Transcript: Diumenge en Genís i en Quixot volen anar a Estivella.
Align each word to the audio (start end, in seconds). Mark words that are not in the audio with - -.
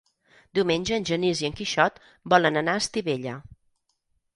Diumenge 0.59 0.95
en 1.01 1.05
Genís 1.11 1.43
i 1.45 1.49
en 1.51 1.55
Quixot 1.61 2.03
volen 2.37 2.61
anar 2.67 2.79
a 2.79 2.87
Estivella. 2.87 3.41